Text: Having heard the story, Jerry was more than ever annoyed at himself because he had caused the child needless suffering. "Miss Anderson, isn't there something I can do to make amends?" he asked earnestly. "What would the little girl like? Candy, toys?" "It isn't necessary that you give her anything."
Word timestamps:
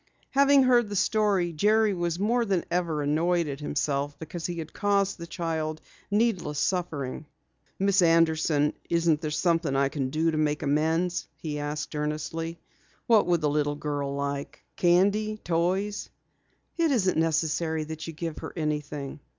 Having 0.31 0.63
heard 0.63 0.89
the 0.89 0.95
story, 0.95 1.53
Jerry 1.53 1.93
was 1.93 2.17
more 2.17 2.43
than 2.43 2.65
ever 2.71 3.03
annoyed 3.03 3.47
at 3.47 3.59
himself 3.59 4.17
because 4.17 4.47
he 4.47 4.57
had 4.57 4.73
caused 4.73 5.19
the 5.19 5.27
child 5.27 5.79
needless 6.09 6.57
suffering. 6.57 7.27
"Miss 7.77 8.01
Anderson, 8.01 8.73
isn't 8.89 9.21
there 9.21 9.29
something 9.29 9.75
I 9.75 9.89
can 9.89 10.09
do 10.09 10.31
to 10.31 10.37
make 10.39 10.63
amends?" 10.63 11.27
he 11.37 11.59
asked 11.59 11.95
earnestly. 11.95 12.57
"What 13.05 13.27
would 13.27 13.41
the 13.41 13.49
little 13.51 13.75
girl 13.75 14.15
like? 14.15 14.63
Candy, 14.75 15.37
toys?" 15.43 16.09
"It 16.79 16.89
isn't 16.89 17.19
necessary 17.19 17.83
that 17.83 18.07
you 18.07 18.13
give 18.13 18.39
her 18.39 18.53
anything." 18.55 19.19